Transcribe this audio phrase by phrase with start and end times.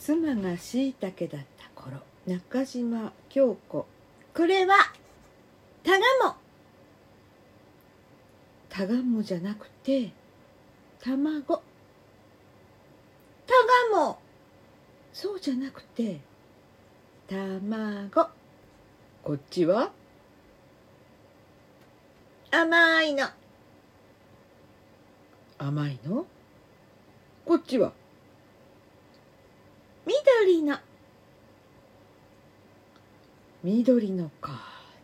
[0.00, 3.86] 妻がしいたけだった頃中島京子。
[4.34, 4.74] これは
[5.84, 6.36] たがも。
[8.70, 10.10] たがもじゃなくて
[11.02, 11.62] 卵。
[13.46, 13.52] た
[13.92, 14.18] がも。
[15.12, 16.20] そうじゃなくて
[17.28, 18.28] 卵。
[19.22, 19.92] こっちは？
[22.50, 23.26] 甘いの。
[25.58, 26.24] 甘いの？
[27.44, 27.92] こっちは？
[30.10, 30.76] 緑の。
[33.62, 34.60] 緑のか。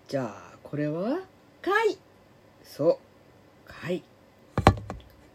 [0.09, 1.21] じゃあこれは？
[1.63, 1.97] 貝。
[2.65, 2.99] そう。
[3.67, 4.03] 貝。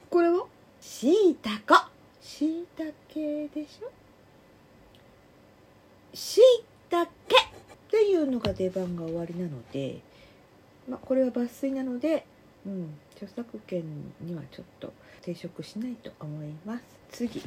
[0.09, 0.45] これは？
[0.81, 1.85] しいたこ
[2.21, 3.89] しいたけでしょ？
[6.13, 6.41] しい
[6.89, 7.13] たけっ
[7.89, 10.01] ていうのが出番が終わりなので
[10.89, 12.25] まあこれは抜粋なので
[12.65, 13.83] うん著作権
[14.19, 14.91] にはちょっと
[15.21, 16.83] 抵触しないと思います。
[17.11, 17.41] 次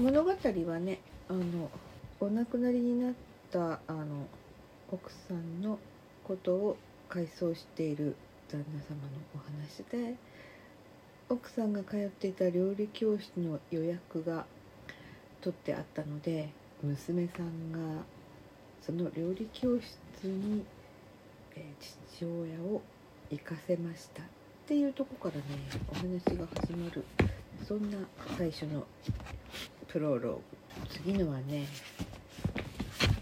[0.00, 0.98] 物語はね
[1.28, 1.70] あの
[2.20, 3.12] お亡くなりになっ
[3.52, 4.26] たあの
[4.90, 5.78] 奥さんの
[6.24, 6.78] ことを
[7.10, 8.16] 回想している
[8.50, 10.14] 旦那様のお話で
[11.28, 14.46] 奥さんが通っていた料理教室の予約が
[15.42, 16.48] 取ってあったので
[16.82, 18.02] 娘さんが
[18.80, 20.64] その料理教室に、
[21.54, 22.80] え、父親を
[23.30, 24.26] 行かせましたっ
[24.66, 25.42] ていうとこからね
[25.92, 27.04] お話が始まる
[27.68, 27.98] そんな
[28.38, 28.86] 最初の
[29.92, 30.42] プロローグ。
[30.88, 31.66] 次のはね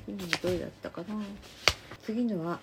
[0.04, 1.14] 次のどれだったかな？
[2.02, 2.60] 次のは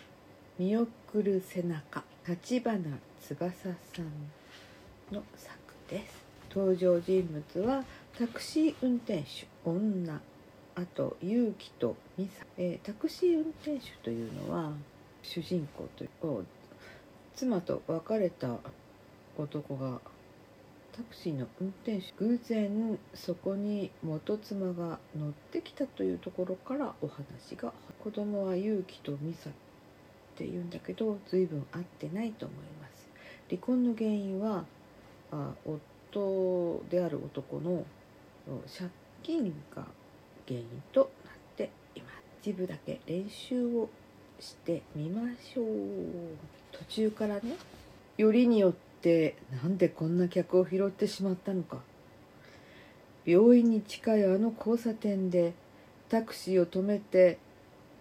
[0.58, 0.88] 「見送
[1.22, 2.78] る背中」立花
[3.22, 6.26] 翼さんの作です。
[6.54, 7.84] 登場人物は
[8.18, 9.46] タクシー運転手。
[9.64, 10.20] 女。
[10.74, 14.72] あと勇気と美沙、えー、タクシー運転手というのは
[15.22, 16.10] 主人公という。
[17.34, 18.56] 妻と別れた
[19.38, 20.00] 男が
[20.98, 29.52] タクシーの運転手偶然そこに元妻が乗ってきたというところからお話が子供は勇気と美沙っ
[30.34, 33.06] ていうんだけど随分合ってないと思います。
[33.48, 34.64] 離婚の原因は
[35.30, 37.84] あ夫である男の
[38.66, 38.90] 借
[39.22, 39.84] 金が
[40.48, 42.14] 原因となっています。
[42.42, 43.88] 一部だけ練習を
[44.40, 45.66] してみましょう。
[46.72, 47.54] 途中からね
[48.16, 51.78] よりによってってなんでこんな客を拾ってしまったのか。
[53.24, 55.52] 病院に近いあの交差点で
[56.08, 57.38] タクシーを止めて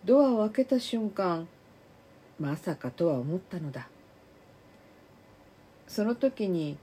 [0.05, 1.47] ドアを開けた瞬間
[2.39, 3.89] まさかとは思ったのだ。
[5.87, 6.77] その時に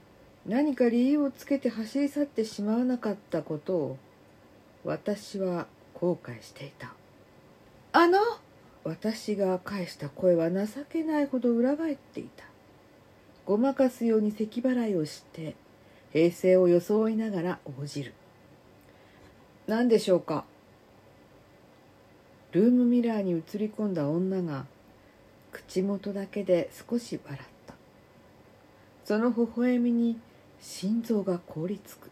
[0.45, 3.97] 何か理由をつけて走り去ってしまわなかったことを
[4.83, 6.93] 私は後悔していた。
[7.91, 8.19] あの？
[8.83, 12.43] 私が返した声は情けないほど裏返っていた
[13.45, 15.55] ごまかすように咳払いをして
[16.11, 18.13] 平静を装いながら応じる。
[19.67, 20.45] 何でしょうか？
[22.51, 24.65] ルームミラーに映り込んだ女が
[25.51, 27.75] 口元だけで少し笑った。
[29.03, 30.19] その微笑みに
[30.59, 32.09] 心臓が凍りつく。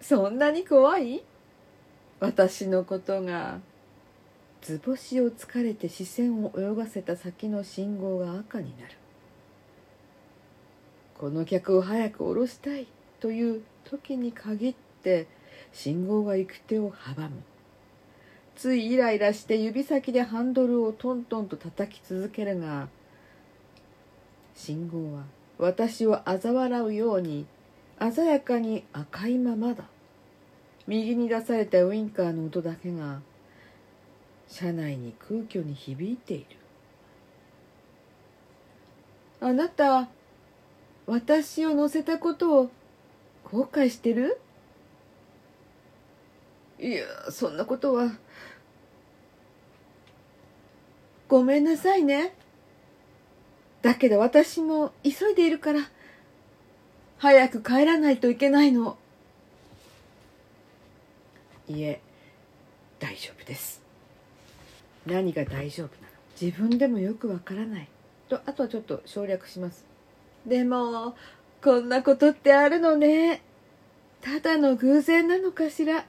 [0.00, 1.22] そんなに怖い？
[2.18, 3.60] 私のことが。
[4.62, 8.94] 図星を疲れて視線を泳がせた先の信号が赤になる。
[11.18, 12.86] この客を早く降ろしたい
[13.18, 15.26] という時に限って
[15.72, 17.42] 信号が行く手を阻む。
[18.54, 22.88] ついイライラして指先でハンドルをトントンと叩き続けるが
[24.54, 25.24] 信号は
[25.58, 27.46] 私を嘲笑うように
[27.98, 29.84] 鮮やかに赤いままだ。
[30.86, 33.20] 右に出されたウインカーの音だけが
[34.52, 36.46] 車内に空虚に響いている。
[39.40, 40.08] あなた
[41.06, 42.70] 私を乗せたことを
[43.44, 44.38] 後悔してる？
[46.78, 48.12] いやそんなことは。
[51.28, 52.34] ごめんなさいね。
[53.80, 55.80] だけど私も急いでいるから。
[57.16, 58.98] 早く帰らないといけないの。
[61.68, 62.00] いえ
[62.98, 63.80] 大丈夫です。
[65.06, 66.12] 何が大丈夫なの？
[66.40, 67.88] 自分でもよくわからない。
[68.28, 69.84] とあとはちょっと省略します。
[70.46, 71.14] でも
[71.62, 73.42] こんなことってあるのね。
[74.20, 76.04] ただの偶然なのかしら。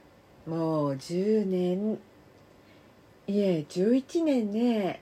[0.47, 1.99] もう10年。
[3.27, 5.01] いえ11年ね。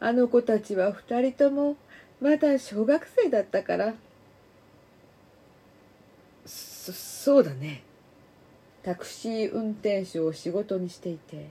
[0.00, 1.76] あの子たちは2人とも
[2.20, 3.94] まだ小学生だったから。
[6.46, 7.82] そそうだね。
[8.82, 11.50] タクシー運転手を仕事にしていて。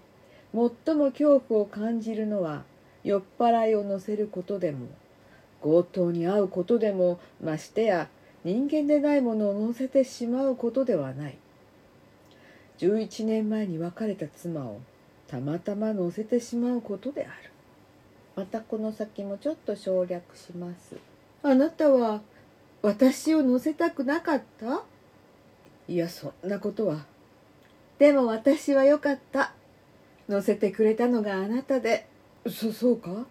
[0.53, 2.63] 最も恐怖を感じるのは
[3.03, 4.87] 酔っ払いを乗せることでも
[5.61, 8.09] 強盗に遭うことでもましてや
[8.43, 11.37] 人間でないものを乗せてしまうことではない。
[12.79, 14.79] 11年前に別れた妻を
[15.27, 17.51] たまたま乗せてしまうことである。
[18.37, 20.95] またこの先もちょっと省略します。
[21.43, 22.21] あなたは
[22.81, 24.83] 私を乗せたくなかった？
[25.89, 27.05] いやそんなことは。
[27.97, 29.51] でも私はよかった
[30.29, 32.07] 乗せてくれたのがあなたで。
[32.47, 33.25] そそうか？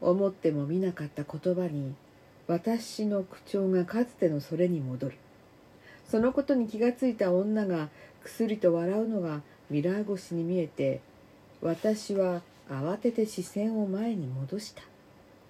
[0.00, 1.94] 思ってもみなかった言葉に
[2.46, 5.16] 私の口調がかつてのそれに戻る。
[6.08, 7.88] そのことに気がついた女が
[8.22, 11.00] くすりと笑うのがミラー越しに見えて
[11.60, 14.82] 私は慌てて視線を前に戻した。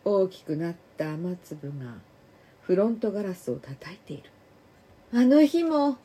[0.04, 1.94] 大きくなった雨粒が
[2.62, 4.30] フロントガラスを叩いている。
[5.12, 5.98] あの日も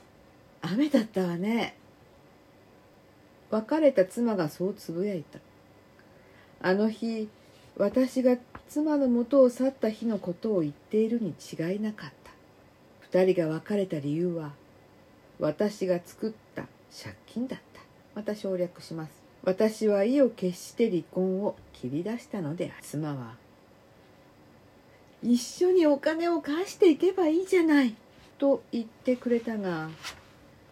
[0.62, 1.75] 雨だったわね
[3.51, 5.39] 別れた妻がそうつぶやいた。
[6.62, 7.30] あの日
[7.77, 8.38] 私が
[8.69, 12.31] 妻の元を去った日のことを言っているに違いなかった。
[13.01, 14.53] 二人が別れた理由は
[15.39, 16.63] 私が作った
[17.03, 17.81] 借金だった。
[18.15, 19.21] また省略します。
[19.44, 23.36] 私は意を決して離婚を切り出したので妻は
[25.24, 27.95] 一緒にお金を返していけばいいじゃない。
[28.38, 29.89] と言ってくれたが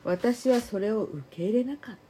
[0.04, 2.09] 私はそれを受け入れなかった。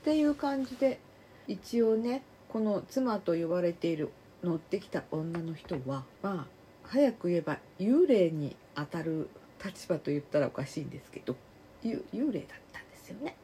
[0.00, 0.98] っていう感じで
[1.46, 4.10] 一応ねこの妻と呼ばれている
[4.42, 6.46] 乗ってきた女の人はまあ
[6.84, 9.28] 早く言えば幽霊に当たる
[9.62, 11.36] 立場と言ったらおかしいんですけど
[11.84, 12.02] 幽
[12.32, 13.36] 霊だったんですよね。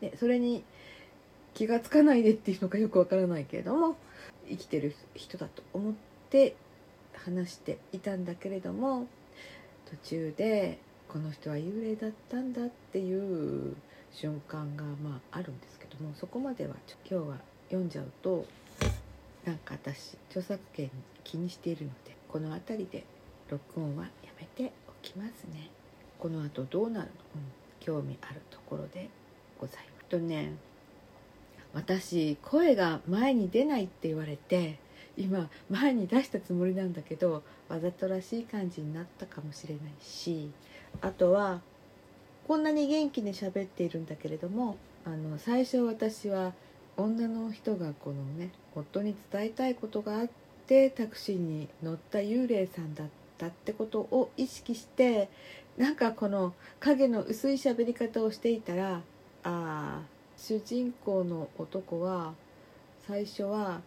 [0.00, 0.64] でそれに
[1.54, 3.96] 気が付かないでっていうのかよくわからないけれども
[4.48, 5.94] 生きてる人だと思っ
[6.28, 6.54] て
[7.14, 9.06] 話していたんだけれども
[9.86, 10.78] 途中で
[11.08, 13.74] この人は幽霊だったんだっていう
[14.18, 16.74] 瞬間がまああるんですけどもそこまでは
[17.08, 17.36] 今日は
[17.68, 18.46] 読んじゃうと
[19.44, 20.90] なんか私著作権
[21.22, 23.04] 気にしているのでこの辺りで
[23.50, 25.70] 録音はやめておきますね。
[26.18, 27.42] この後どうなるの、うん、
[27.78, 29.10] 興味あるところで
[29.60, 29.96] ございます。
[30.08, 30.52] とね
[31.74, 34.78] 私声が前に出ないって言われて
[35.16, 40.50] 今前に出したつもりなんだけどわざとらしい感じになったかもしれないし
[41.00, 41.60] あとは
[42.46, 46.52] こんなに元気に喋っているんだけれどもあの最初私は
[46.96, 50.28] 女の人がこのね夫に伝えたいことがあっ
[50.68, 55.28] てタクシーに乗った幽霊さんだったってことを意識して
[55.76, 59.00] なんかこの影の薄い喋り方をしていたら
[59.42, 60.02] あ
[60.36, 62.34] 主人公の男は
[63.08, 63.80] 最初は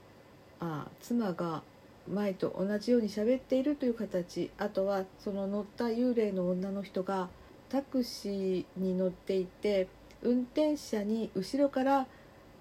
[0.59, 1.63] あ妻が
[2.11, 7.29] 前と同じように喋っているという形あとはその乗った幽霊の女の人が
[7.69, 9.87] タクシーに乗っていて
[10.21, 12.07] 運転者に後ろから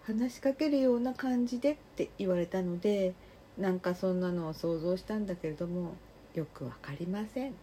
[0.04, 3.14] 話しかけるような感じでって言われたので
[3.58, 5.94] なんかそんなのを想像したんだけれども
[6.34, 7.54] よく分かりません、うん、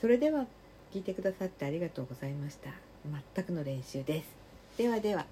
[0.00, 0.46] それでは
[0.92, 2.70] 聞いてくださってありがとうございました。
[3.34, 4.28] 全くの練習です。
[4.78, 5.26] ではでは。